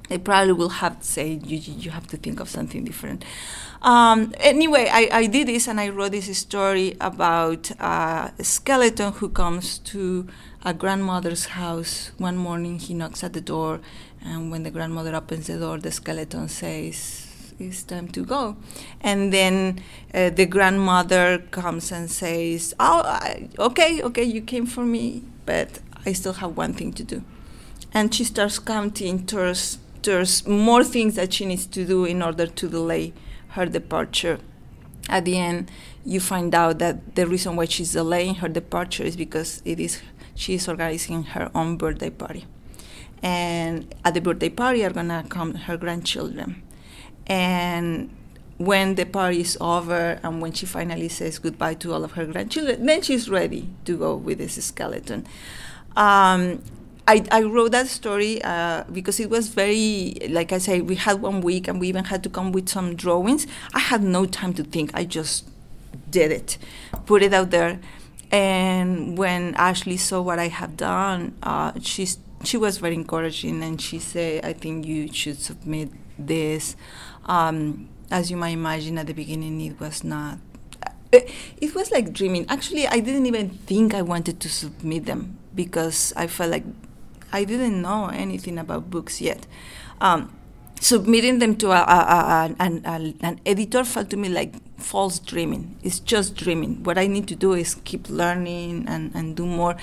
they 0.09 0.19
probably 0.19 0.53
will 0.53 0.69
have 0.69 1.01
to 1.01 1.07
say 1.07 1.41
you 1.45 1.59
you 1.59 1.91
have 1.91 2.07
to 2.09 2.17
think 2.17 2.41
of 2.41 2.49
something 2.49 2.85
different. 2.85 3.25
Um, 3.83 4.33
anyway, 4.39 4.89
I, 4.91 5.09
I 5.13 5.27
did 5.27 5.49
this 5.49 5.69
and 5.69 5.79
I 5.79 5.91
wrote 5.91 6.13
this 6.13 6.37
story 6.39 6.97
about 7.03 7.71
uh, 7.79 8.31
a 8.39 8.45
skeleton 8.45 9.13
who 9.13 9.29
comes 9.29 9.79
to 9.79 10.27
a 10.65 10.73
grandmother's 10.73 11.47
house. 11.47 12.11
One 12.17 12.39
morning 12.39 12.79
he 12.79 12.95
knocks 12.95 13.23
at 13.23 13.35
the 13.35 13.43
door, 13.43 13.81
and 14.25 14.51
when 14.51 14.63
the 14.63 14.71
grandmother 14.71 15.15
opens 15.15 15.49
the 15.49 15.59
door, 15.59 15.79
the 15.79 15.93
skeleton 15.93 16.49
says, 16.49 17.55
It's 17.59 17.83
time 17.83 18.09
to 18.09 18.25
go. 18.25 18.57
And 19.03 19.31
then 19.33 19.83
uh, 20.15 20.31
the 20.31 20.47
grandmother 20.47 21.39
comes 21.51 21.93
and 21.93 22.11
says, 22.11 22.75
Oh, 22.81 23.03
I, 23.05 23.51
okay, 23.59 24.03
okay, 24.03 24.25
you 24.25 24.41
came 24.41 24.65
for 24.65 24.85
me, 24.85 25.25
but 25.45 25.81
I 26.07 26.15
still 26.15 26.33
have 26.35 26.57
one 26.57 26.73
thing 26.73 26.95
to 26.95 27.05
do. 27.05 27.23
And 27.93 28.15
she 28.15 28.25
starts 28.25 28.59
counting 28.59 29.27
towards, 29.27 29.79
towards 30.05 30.47
more 30.47 30.85
things 30.85 31.17
that 31.17 31.33
she 31.33 31.47
needs 31.47 31.67
to 31.67 31.85
do 31.85 32.05
in 32.05 32.23
order 32.23 32.47
to 32.47 32.69
delay 32.69 33.13
her 33.49 33.67
departure. 33.67 34.39
At 35.09 35.25
the 35.25 35.39
end, 35.39 35.71
you 36.05 36.21
find 36.21 36.55
out 36.55 36.79
that 36.79 37.17
the 37.17 37.27
reason 37.27 37.57
why 37.57 37.65
she's 37.65 37.93
delaying 37.93 38.37
her 38.37 38.49
departure 38.49 39.03
is 39.03 39.17
because 39.17 39.63
it 39.65 39.81
is 39.81 40.01
she 40.37 40.55
is 40.55 40.69
organizing 40.69 41.23
her 41.35 41.51
own 41.55 41.77
birthday 41.77 42.11
party. 42.11 42.47
And 43.23 43.95
at 44.05 44.15
the 44.15 44.21
birthday 44.21 44.51
party 44.51 44.85
are 44.85 44.91
gonna 44.91 45.25
come 45.29 45.55
her 45.55 45.77
grandchildren. 45.77 46.63
And 47.27 48.11
when 48.59 48.97
the 48.97 49.07
party 49.07 49.41
is 49.41 49.57
over 49.61 50.21
and 50.23 50.43
when 50.43 50.53
she 50.53 50.67
finally 50.67 51.09
says 51.09 51.39
goodbye 51.39 51.75
to 51.75 51.93
all 51.93 52.05
of 52.05 52.13
her 52.13 52.27
grandchildren, 52.27 52.85
then 52.85 53.03
she's 53.03 53.31
ready 53.31 53.71
to 53.85 53.97
go 53.97 54.17
with 54.17 54.39
this 54.39 54.63
skeleton. 54.65 55.27
Um, 55.97 56.63
I, 57.07 57.25
I 57.31 57.43
wrote 57.43 57.73
that 57.73 57.89
story 57.89 58.43
uh, 58.43 58.85
because 58.91 59.21
it 59.21 59.29
was 59.29 59.49
very, 59.49 60.17
like 60.31 60.53
I 60.53 60.59
say, 60.59 60.81
we 60.81 60.95
had 60.95 61.21
one 61.21 61.43
week 61.43 61.69
and 61.69 61.79
we 61.79 61.89
even 61.89 62.05
had 62.05 62.23
to 62.23 62.31
come 62.31 62.51
with 62.53 62.69
some 62.69 62.97
drawings. 62.97 63.47
I 63.75 63.81
had 63.81 64.03
no 64.03 64.25
time 64.25 64.55
to 64.55 64.65
think. 64.65 64.91
I 64.95 65.05
just 65.05 65.49
did 66.09 66.33
it, 66.33 66.57
put 67.05 67.23
it 67.23 67.35
out 67.35 67.51
there. 67.51 67.79
And 68.31 69.19
when 69.19 69.55
Ashley 69.57 69.99
saw 69.99 70.23
what 70.23 70.39
I 70.39 70.49
had 70.49 70.79
done, 70.79 71.37
uh, 71.43 71.73
she's, 71.81 72.19
she 72.43 72.57
was 72.57 72.79
very 72.79 72.95
encouraging 72.95 73.63
and 73.63 73.81
she 73.81 73.99
said, 73.99 74.45
I 74.45 74.55
think 74.55 74.87
you 74.87 75.13
should 75.13 75.39
submit 75.39 75.91
this. 76.19 76.75
Um, 77.27 77.91
as 78.11 78.31
you 78.31 78.37
might 78.37 78.51
imagine, 78.51 78.97
at 78.99 79.07
the 79.07 79.15
beginning, 79.15 79.61
it 79.61 79.79
was 79.79 80.05
not 80.05 80.39
it 81.61 81.75
was 81.75 81.93
like 81.93 82.13
dreaming. 82.13 82.45
Actually, 82.49 82.89
I 82.89 82.99
didn't 82.99 83.27
even 83.27 83.51
think 83.51 83.95
I 83.95 84.03
wanted 84.03 84.41
to 84.41 84.49
submit 84.49 85.07
them 85.07 85.39
because 85.55 86.13
I 86.17 86.27
felt 86.27 86.51
like 86.51 86.65
I 87.35 87.43
didn't 87.45 87.83
know 87.83 88.07
anything 88.07 88.59
about 88.59 88.91
books 88.91 89.21
yet. 89.21 89.47
Um, 90.01 90.31
submitting 90.81 91.41
them 91.41 91.57
to 91.57 91.73
a, 91.73 91.81
a, 91.81 92.01
a, 92.49 92.57
an, 92.61 93.17
an, 93.21 93.41
editor 93.45 93.83
felt 93.85 94.11
to 94.11 94.17
me 94.17 94.29
like 94.29 94.55
false 94.79 95.19
dreaming. 95.19 95.77
It's 95.83 95.99
just 95.99 96.37
dreaming. 96.37 96.85
What 96.85 96.97
I 96.97 97.09
need 97.09 97.27
to 97.29 97.35
do 97.35 97.55
is 97.55 97.75
keep 97.75 98.09
learning 98.09 98.85
and, 98.87 99.13
and 99.15 99.35
do 99.35 99.47
more. 99.47 99.75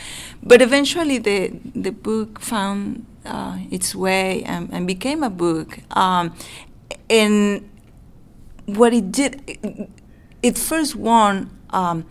But 0.41 0.61
eventually, 0.61 1.17
the 1.17 1.51
the 1.75 1.91
book 1.91 2.39
found 2.39 3.05
uh, 3.25 3.57
its 3.69 3.93
way 3.95 4.43
and, 4.43 4.69
and, 4.71 4.87
became 4.87 5.21
a 5.21 5.29
book. 5.29 5.79
Um, 5.97 6.33
and 7.09 7.69
what 8.65 8.93
it 8.93 9.11
did, 9.11 9.43
it, 9.47 9.89
it 10.41 10.57
first 10.57 10.95
won 10.95 11.49
um, 11.71 12.05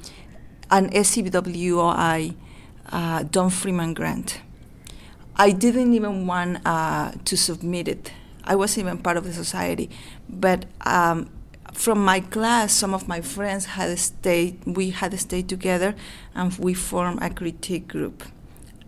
an 0.70 0.90
SCBWI 0.90 2.34
uh, 2.92 3.22
Don 3.22 3.50
Freeman 3.50 3.94
grant. 3.94 4.40
I 5.40 5.52
didn't 5.52 5.94
even 5.94 6.26
want 6.26 6.58
uh, 6.66 7.12
to 7.24 7.34
submit 7.34 7.88
it. 7.88 8.12
I 8.44 8.56
wasn't 8.56 8.84
even 8.84 8.98
part 8.98 9.16
of 9.16 9.24
the 9.24 9.32
society. 9.32 9.88
But 10.28 10.66
um, 10.82 11.30
from 11.72 12.04
my 12.04 12.20
class, 12.20 12.74
some 12.74 12.92
of 12.92 13.08
my 13.08 13.22
friends 13.22 13.64
had 13.64 13.98
stayed, 13.98 14.60
we 14.66 14.90
had 14.90 15.18
stayed 15.18 15.48
together 15.48 15.94
and 16.34 16.52
we 16.58 16.74
formed 16.74 17.22
a 17.22 17.30
critique 17.30 17.88
group. 17.88 18.22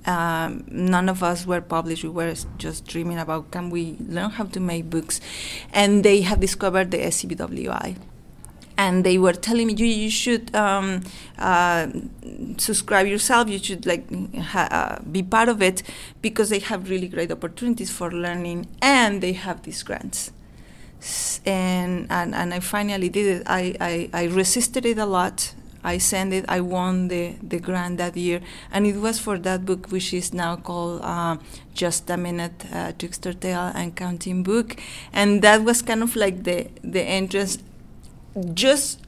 Um, 0.04 0.64
none 0.68 1.08
of 1.08 1.22
us 1.22 1.46
were 1.46 1.62
published. 1.62 2.04
We 2.04 2.10
were 2.10 2.34
just 2.58 2.84
dreaming 2.84 3.18
about 3.18 3.50
can 3.50 3.70
we 3.70 3.96
learn 4.06 4.28
how 4.28 4.44
to 4.44 4.60
make 4.60 4.90
books, 4.90 5.22
and 5.72 6.04
they 6.04 6.20
have 6.20 6.40
discovered 6.40 6.90
the 6.90 6.98
SCBWI 6.98 7.96
and 8.76 9.04
they 9.04 9.18
were 9.18 9.32
telling 9.32 9.66
me 9.68 9.74
you, 9.74 9.86
you 9.86 10.10
should 10.10 10.54
um, 10.54 11.02
uh, 11.38 11.88
subscribe 12.58 13.06
yourself. 13.06 13.48
You 13.48 13.58
should 13.58 13.86
like 13.86 14.04
ha- 14.36 14.68
uh, 14.70 15.02
be 15.02 15.22
part 15.22 15.48
of 15.48 15.62
it 15.62 15.82
because 16.20 16.50
they 16.50 16.58
have 16.60 16.88
really 16.90 17.08
great 17.08 17.30
opportunities 17.30 17.90
for 17.90 18.10
learning 18.10 18.66
and 18.80 19.22
they 19.22 19.32
have 19.32 19.62
these 19.62 19.82
grants. 19.82 20.32
And 21.44 22.06
and, 22.10 22.34
and 22.34 22.54
I 22.54 22.60
finally 22.60 23.08
did 23.08 23.26
it. 23.40 23.42
I, 23.46 23.74
I, 23.80 24.10
I 24.12 24.24
resisted 24.26 24.86
it 24.86 24.98
a 24.98 25.06
lot. 25.06 25.54
I 25.84 25.98
sent 25.98 26.32
it. 26.32 26.44
I 26.48 26.60
won 26.60 27.08
the, 27.08 27.34
the 27.42 27.58
grant 27.58 27.98
that 27.98 28.16
year. 28.16 28.40
And 28.70 28.86
it 28.86 28.96
was 28.98 29.18
for 29.18 29.36
that 29.38 29.66
book 29.66 29.88
which 29.90 30.14
is 30.14 30.32
now 30.32 30.54
called 30.54 31.00
uh, 31.02 31.38
Just 31.74 32.08
a 32.08 32.16
Minute 32.16 32.64
uh, 32.72 32.92
Trickster 32.96 33.32
Tale 33.32 33.72
and 33.74 33.96
Counting 33.96 34.44
Book. 34.44 34.76
And 35.12 35.42
that 35.42 35.64
was 35.64 35.82
kind 35.82 36.04
of 36.04 36.14
like 36.14 36.44
the 36.44 36.68
the 36.84 37.02
entrance 37.02 37.58
just 38.54 39.00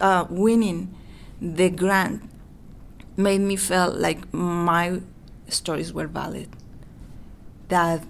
uh, 0.00 0.26
winning 0.30 0.94
the 1.40 1.70
grant 1.70 2.22
made 3.16 3.40
me 3.40 3.56
feel 3.56 3.92
like 3.92 4.32
my 4.32 5.00
stories 5.48 5.92
were 5.92 6.06
valid. 6.06 6.48
That 7.68 8.04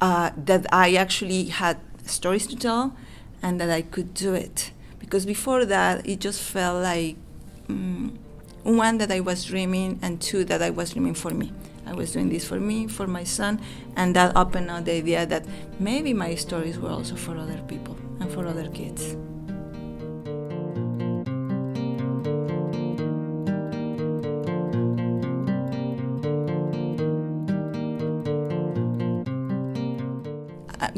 uh, 0.00 0.30
that 0.36 0.66
I 0.72 0.94
actually 0.94 1.44
had 1.44 1.78
stories 2.04 2.46
to 2.48 2.56
tell, 2.56 2.96
and 3.42 3.60
that 3.60 3.70
I 3.70 3.82
could 3.82 4.14
do 4.14 4.34
it. 4.34 4.72
Because 4.98 5.26
before 5.26 5.64
that, 5.64 6.06
it 6.06 6.20
just 6.20 6.40
felt 6.42 6.82
like 6.82 7.16
um, 7.68 8.18
one 8.62 8.98
that 8.98 9.12
I 9.12 9.20
was 9.20 9.44
dreaming, 9.44 9.98
and 10.02 10.20
two 10.20 10.44
that 10.44 10.62
I 10.62 10.70
was 10.70 10.92
dreaming 10.92 11.14
for 11.14 11.30
me. 11.30 11.52
I 11.84 11.92
was 11.92 12.12
doing 12.12 12.30
this 12.30 12.46
for 12.46 12.60
me, 12.60 12.86
for 12.86 13.06
my 13.06 13.24
son, 13.24 13.60
and 13.96 14.16
that 14.16 14.36
opened 14.36 14.70
up 14.70 14.84
the 14.84 14.92
idea 14.92 15.26
that 15.26 15.44
maybe 15.78 16.14
my 16.14 16.34
stories 16.36 16.78
were 16.78 16.90
also 16.90 17.16
for 17.16 17.36
other 17.36 17.60
people 17.68 17.96
and 18.20 18.30
for 18.30 18.46
other 18.46 18.68
kids. 18.70 19.16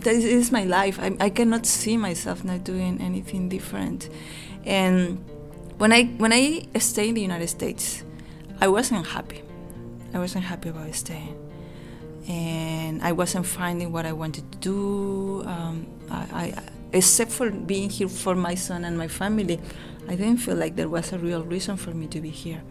This 0.04 0.24
is 0.24 0.52
my 0.52 0.64
life. 0.64 0.98
I, 1.00 1.16
I 1.18 1.30
cannot 1.30 1.66
see 1.66 1.96
myself 1.96 2.44
not 2.44 2.64
doing 2.64 3.00
anything 3.00 3.48
different. 3.48 4.08
And 4.64 5.24
when 5.78 5.92
I 5.92 6.04
when 6.18 6.32
I 6.32 6.66
stayed 6.78 7.08
in 7.08 7.14
the 7.14 7.22
United 7.22 7.48
States, 7.48 8.04
I 8.60 8.68
wasn't 8.68 9.06
happy. 9.06 9.42
I 10.12 10.18
wasn't 10.18 10.44
happy 10.44 10.68
about 10.68 10.94
staying, 10.94 11.36
and 12.28 13.02
I 13.02 13.12
wasn't 13.12 13.46
finding 13.46 13.90
what 13.90 14.06
I 14.06 14.12
wanted 14.12 14.50
to 14.52 14.58
do. 14.58 15.42
Um, 15.46 15.86
I, 16.10 16.22
I, 16.32 16.54
except 16.92 17.32
for 17.32 17.50
being 17.50 17.90
here 17.90 18.08
for 18.08 18.36
my 18.36 18.54
son 18.54 18.84
and 18.84 18.96
my 18.96 19.08
family, 19.08 19.58
I 20.06 20.14
didn't 20.14 20.36
feel 20.36 20.54
like 20.54 20.76
there 20.76 20.88
was 20.88 21.12
a 21.12 21.18
real 21.18 21.42
reason 21.42 21.76
for 21.76 21.90
me 21.90 22.06
to 22.08 22.20
be 22.20 22.30
here. 22.30 22.62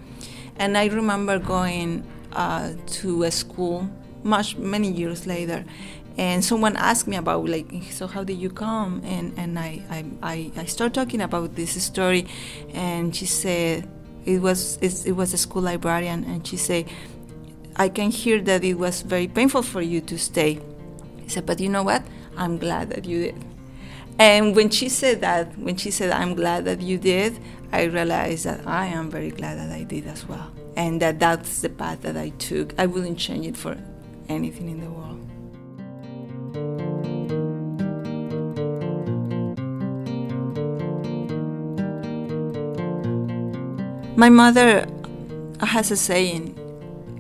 And 0.56 0.78
I 0.78 0.86
remember 0.86 1.40
going 1.40 2.06
uh, 2.32 2.74
to 3.02 3.24
a 3.24 3.32
school 3.32 3.90
much 4.24 4.56
many 4.56 4.90
years 4.90 5.28
later 5.28 5.66
and 6.18 6.46
someone 6.46 6.76
asked 6.76 7.08
me 7.08 7.18
about 7.18 7.46
like 7.46 7.68
so 7.90 8.06
how 8.06 8.24
did 8.24 8.38
you 8.38 8.50
come? 8.50 9.02
And 9.04 9.34
and 9.38 9.58
I 9.58 9.82
I, 9.90 10.06
I, 10.22 10.52
I 10.58 10.66
started 10.66 10.94
talking 10.94 11.22
about 11.22 11.56
this 11.56 11.82
story. 11.84 12.28
And 12.74 13.16
she 13.16 13.26
said 13.26 13.90
it 14.26 14.40
was 14.40 14.78
it 14.82 15.14
was 15.14 15.34
a 15.34 15.38
school 15.38 15.64
librarian. 15.64 16.24
And 16.26 16.46
she 16.46 16.58
said 16.58 16.88
I 17.76 17.90
can 17.90 18.12
hear 18.12 18.40
that 18.42 18.64
it 18.64 18.76
was 18.76 19.02
very 19.02 19.28
painful 19.28 19.64
for 19.64 19.82
you 19.82 20.02
to 20.02 20.20
stay. 20.20 20.60
I 21.24 21.28
said 21.28 21.46
but 21.46 21.60
you 21.60 21.70
know 21.70 21.84
what? 21.84 22.04
I'm 22.38 22.58
glad 22.60 22.92
that 22.92 23.06
you 23.06 23.32
did. 23.32 23.46
And 24.20 24.56
when 24.56 24.70
she 24.70 24.90
said 24.90 25.22
that 25.22 25.58
when 25.58 25.78
she 25.78 25.90
said 25.90 26.12
I'm 26.12 26.36
glad 26.36 26.66
that 26.66 26.82
you 26.82 27.00
did 27.00 27.40
I 27.72 27.86
realized 27.86 28.46
that 28.46 28.68
I 28.68 28.86
am 28.86 29.10
very 29.10 29.32
glad 29.32 29.58
that 29.58 29.72
I 29.72 29.82
did 29.82 30.06
as 30.06 30.28
well. 30.28 30.52
And 30.78 31.02
that 31.02 31.20
that's 31.20 31.62
the 31.62 31.70
path 31.70 32.04
that 32.04 32.18
I 32.18 32.30
took. 32.38 32.76
I 32.78 32.86
wouldn't 32.86 33.18
change 33.18 33.48
it 33.48 33.58
for 33.58 33.76
anything 34.30 34.70
in 34.70 34.80
the 34.80 34.92
world 34.92 35.23
My 44.24 44.30
mother 44.30 44.88
has 45.60 45.92
a 45.92 45.98
saying. 45.98 46.56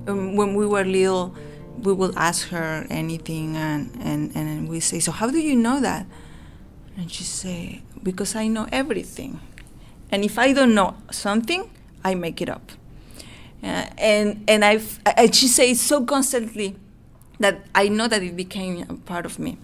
Um, 0.07 0.37
when 0.37 0.55
we 0.55 0.65
were 0.65 0.85
little, 0.85 1.35
we 1.79 1.91
will 1.91 2.17
ask 2.17 2.47
her 2.47 2.87
anything, 2.89 3.57
and, 3.57 3.91
and, 3.99 4.33
and 4.37 4.69
we 4.69 4.79
say, 4.79 4.99
So, 5.01 5.11
how 5.11 5.29
do 5.29 5.37
you 5.37 5.53
know 5.53 5.81
that? 5.81 6.05
And 6.95 7.11
she 7.11 7.25
say, 7.25 7.81
Because 8.01 8.37
I 8.37 8.47
know 8.47 8.69
everything. 8.71 9.41
And 10.11 10.23
if 10.23 10.39
I 10.39 10.53
don't 10.53 10.73
know 10.73 10.95
something, 11.11 11.69
I 12.05 12.15
make 12.15 12.41
it 12.41 12.47
up. 12.47 12.71
Uh, 13.61 13.83
and 13.97 14.41
and 14.47 14.63
I, 14.63 14.79
she 15.29 15.49
says 15.49 15.81
so 15.81 16.05
constantly 16.05 16.77
that 17.37 17.65
I 17.75 17.89
know 17.89 18.07
that 18.07 18.23
it 18.23 18.37
became 18.37 18.85
a 18.87 18.93
part 18.93 19.25
of 19.25 19.39
me. 19.39 19.57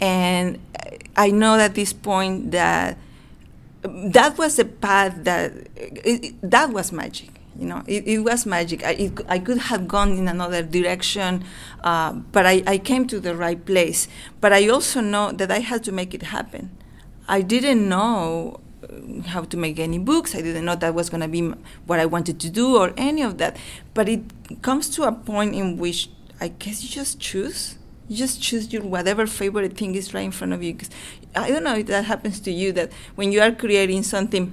And 0.00 0.58
I 1.14 1.30
know 1.30 1.56
at 1.56 1.76
this 1.76 1.92
point 1.92 2.50
that 2.50 2.98
that 3.82 4.36
was 4.38 4.58
a 4.58 4.64
path 4.64 5.24
that 5.24 5.52
it, 5.76 6.34
that 6.42 6.70
was 6.70 6.92
magic 6.92 7.40
you 7.60 7.66
know? 7.66 7.82
It, 7.86 8.06
it 8.06 8.18
was 8.20 8.46
magic. 8.46 8.84
I, 8.84 8.92
it, 8.92 9.20
I 9.28 9.38
could 9.38 9.58
have 9.58 9.86
gone 9.86 10.12
in 10.16 10.28
another 10.28 10.62
direction 10.62 11.44
uh, 11.84 12.12
but 12.12 12.46
I, 12.46 12.62
I 12.66 12.78
came 12.78 13.06
to 13.08 13.20
the 13.20 13.36
right 13.36 13.62
place. 13.64 14.08
But 14.40 14.52
i 14.52 14.68
also 14.68 15.00
know 15.00 15.32
that 15.32 15.50
i 15.50 15.58
had 15.58 15.84
to 15.84 15.92
make 15.92 16.14
it 16.14 16.22
happen. 16.22 16.70
I 17.28 17.42
didn't 17.42 17.88
know 17.88 18.60
uh, 18.82 19.22
how 19.28 19.42
to 19.42 19.56
make 19.56 19.78
any 19.78 19.98
books. 19.98 20.34
I 20.34 20.40
didn't 20.40 20.64
know 20.64 20.74
that 20.74 20.94
was 20.94 21.10
going 21.10 21.20
to 21.20 21.28
be 21.28 21.42
what 21.86 22.00
i 22.00 22.06
wanted 22.06 22.40
to 22.40 22.50
do 22.50 22.76
or 22.76 22.92
any 22.96 23.22
of 23.22 23.38
that. 23.38 23.56
But 23.94 24.08
it 24.08 24.22
comes 24.62 24.88
to 24.96 25.02
a 25.04 25.12
point 25.12 25.54
in 25.54 25.76
which 25.76 26.10
i 26.40 26.48
guess 26.48 26.82
you 26.82 26.88
just 26.88 27.20
choose 27.20 27.76
you 28.10 28.16
just 28.16 28.42
choose 28.42 28.72
your 28.72 28.82
whatever 28.82 29.24
favorite 29.24 29.76
thing 29.76 29.94
is 29.94 30.12
right 30.12 30.22
in 30.22 30.32
front 30.32 30.52
of 30.52 30.64
you. 30.64 30.74
Cause 30.74 30.90
I 31.36 31.48
don't 31.48 31.62
know 31.62 31.76
if 31.76 31.86
that 31.86 32.06
happens 32.06 32.40
to 32.40 32.50
you 32.50 32.72
that 32.72 32.90
when 33.14 33.30
you 33.30 33.40
are 33.40 33.52
creating 33.52 34.02
something, 34.02 34.52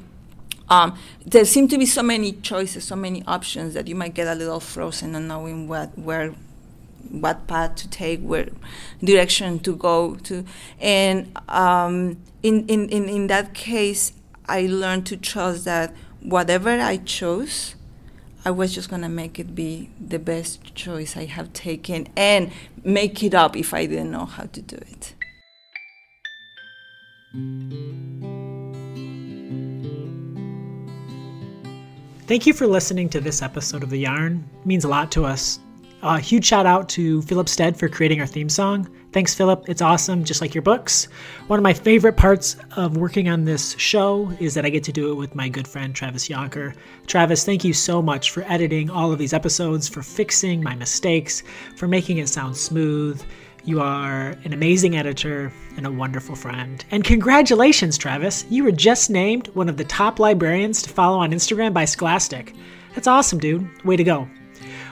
um, 0.70 0.96
there 1.26 1.44
seem 1.44 1.68
to 1.70 1.78
be 1.80 1.88
so 1.88 2.04
many 2.04 2.34
choices, 2.34 2.84
so 2.84 2.96
many 2.96 3.24
options 3.26 3.74
that 3.74 3.88
you 3.88 3.96
might 3.96 4.14
get 4.14 4.28
a 4.28 4.36
little 4.36 4.60
frozen 4.60 5.16
on 5.16 5.28
knowing 5.28 5.68
what 5.68 5.98
where 5.98 6.36
what 7.10 7.48
path 7.48 7.76
to 7.78 7.90
take, 7.90 8.22
where 8.22 8.48
direction 9.04 9.58
to 9.60 9.76
go 9.76 10.16
to. 10.18 10.46
And 10.80 11.36
um, 11.50 12.18
in, 12.44 12.68
in, 12.68 12.90
in, 12.90 13.10
in 13.10 13.28
that 13.28 13.56
case, 13.56 14.14
I 14.48 14.68
learned 14.68 15.08
to 15.08 15.18
trust 15.18 15.66
that 15.66 15.96
whatever 16.22 16.70
I 16.70 16.98
chose, 16.98 17.74
I 18.48 18.50
was 18.50 18.74
just 18.74 18.90
to 18.90 19.10
make 19.10 19.40
it 19.40 19.54
be 19.54 19.90
the 20.00 20.20
best 20.20 20.74
choice 20.74 21.18
I 21.18 21.26
have 21.26 21.52
taken 21.52 22.08
and 22.16 22.50
make 22.82 23.22
it 23.22 23.34
up 23.34 23.58
if 23.58 23.74
I 23.74 23.86
didn't 23.86 24.10
know 24.10 24.24
how 24.24 24.44
to 24.44 24.62
do 24.62 24.78
it. 24.78 25.16
Thank 32.26 32.48
you 32.48 32.54
for 32.54 32.68
listening 32.68 33.10
to 33.10 33.20
this 33.20 33.42
episode 33.42 33.84
of 33.84 33.90
The 33.90 33.98
Yarn. 33.98 34.50
It 34.62 34.66
means 34.66 34.86
a 34.86 34.88
lot 34.88 35.12
to 35.12 35.26
us. 35.26 35.60
A 36.08 36.20
huge 36.22 36.46
shout 36.46 36.66
out 36.66 36.88
to 36.90 37.22
Philip 37.24 37.50
Stead 37.50 37.78
for 37.78 37.90
creating 37.90 38.22
our 38.22 38.26
theme 38.26 38.48
song. 38.48 38.90
Thanks, 39.12 39.36
Philip. 39.36 39.66
It's 39.68 39.82
awesome, 39.82 40.24
just 40.24 40.40
like 40.40 40.56
your 40.56 40.62
books. 40.62 41.10
One 41.48 41.60
of 41.60 41.64
my 41.64 41.74
favorite 41.74 42.16
parts 42.16 42.56
of 42.78 42.96
working 42.96 43.28
on 43.28 43.44
this 43.44 43.76
show 43.78 44.32
is 44.40 44.54
that 44.54 44.66
I 44.66 44.70
get 44.70 44.86
to 44.86 44.94
do 44.94 45.12
it 45.12 45.16
with 45.16 45.36
my 45.36 45.50
good 45.50 45.68
friend 45.68 45.94
Travis 45.94 46.30
Jonker. 46.30 46.74
Travis, 47.08 47.44
thank 47.44 47.66
you 47.66 47.74
so 47.74 48.02
much 48.02 48.32
for 48.32 48.44
editing 48.44 48.90
all 48.90 49.12
of 49.12 49.20
these 49.20 49.34
episodes, 49.34 49.90
for 49.90 50.02
fixing 50.02 50.64
my 50.64 50.76
mistakes, 50.76 51.44
for 51.76 51.90
making 51.90 52.20
it 52.20 52.30
sound 52.30 52.56
smooth. 52.56 53.22
You 53.66 53.82
are 53.82 54.30
an 54.46 54.54
amazing 54.54 54.96
editor 54.96 55.52
and 55.76 55.86
a 55.86 55.92
wonderful 55.92 56.38
friend. 56.38 56.86
And 56.90 57.04
congratulations, 57.04 57.98
Travis! 57.98 58.46
You 58.50 58.64
were 58.64 58.72
just 58.72 59.10
named 59.10 59.50
one 59.50 59.68
of 59.68 59.76
the 59.76 59.84
top 59.84 60.20
librarians 60.20 60.82
to 60.84 60.90
follow 60.90 61.18
on 61.18 61.32
Instagram 61.32 61.74
by 61.74 61.84
Scholastic. 61.84 62.56
That's 62.96 63.08
awesome, 63.08 63.40
dude. 63.40 63.84
Way 63.84 63.98
to 63.98 64.06
go. 64.06 64.28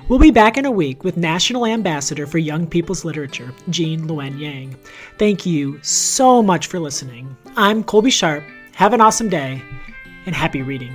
We'll 0.07 0.19
be 0.19 0.29
back 0.29 0.55
in 0.55 0.65
a 0.65 0.71
week 0.71 1.03
with 1.03 1.17
National 1.17 1.65
Ambassador 1.65 2.27
for 2.27 2.37
Young 2.37 2.67
People's 2.67 3.03
Literature, 3.03 3.51
Gene 3.71 4.01
Luen 4.01 4.39
Yang. 4.39 4.75
Thank 5.17 5.47
you 5.47 5.79
so 5.81 6.43
much 6.43 6.67
for 6.67 6.79
listening. 6.79 7.35
I'm 7.57 7.83
Colby 7.83 8.11
Sharp. 8.11 8.43
Have 8.75 8.93
an 8.93 9.01
awesome 9.01 9.29
day 9.29 9.63
and 10.27 10.35
happy 10.35 10.61
reading. 10.61 10.93